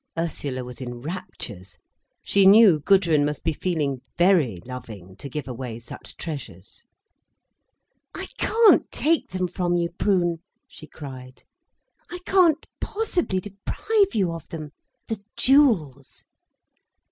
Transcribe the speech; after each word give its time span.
Ursula 0.17 0.63
was 0.63 0.81
in 0.81 0.99
raptures. 1.03 1.77
She 2.23 2.47
knew 2.47 2.79
Gudrun 2.79 3.23
must 3.23 3.43
be 3.43 3.53
feeling 3.53 4.01
very 4.17 4.57
loving, 4.65 5.15
to 5.17 5.29
give 5.29 5.47
away 5.47 5.77
such 5.77 6.17
treasures. 6.17 6.83
"I 8.15 8.25
can't 8.39 8.91
take 8.91 9.29
them 9.29 9.47
from 9.47 9.77
you, 9.77 9.89
Prune," 9.91 10.39
she 10.67 10.87
cried. 10.87 11.43
"I 12.09 12.17
can't 12.25 12.65
possibly 12.79 13.39
deprive 13.39 14.15
you 14.15 14.31
of 14.31 14.49
them—the 14.49 15.19
jewels." 15.37 16.25